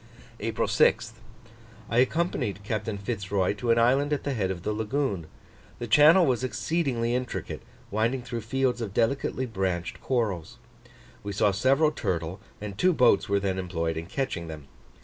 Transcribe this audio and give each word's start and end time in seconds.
April 0.39 0.67
6th. 0.67 1.11
I 1.87 1.99
accompanied 1.99 2.63
Captain 2.63 2.97
Fitz 2.97 3.31
Roy 3.31 3.53
to 3.53 3.69
an 3.69 3.77
island 3.77 4.11
at 4.11 4.23
the 4.23 4.33
head 4.33 4.49
of 4.49 4.63
the 4.63 4.73
lagoon: 4.73 5.27
the 5.77 5.85
channel 5.85 6.25
was 6.25 6.43
exceedingly 6.43 7.13
intricate, 7.13 7.61
winding 7.91 8.23
through 8.23 8.41
fields 8.41 8.81
of 8.81 8.95
delicately 8.95 9.45
branched 9.45 10.01
corals. 10.01 10.57
We 11.21 11.33
saw 11.33 11.51
several 11.51 11.91
turtle 11.91 12.39
and 12.59 12.75
two 12.79 12.93
boats 12.93 13.29
were 13.29 13.39
then 13.39 13.59
employed 13.59 13.95
in 13.95 14.07
catching 14.07 14.47
them. 14.47 14.67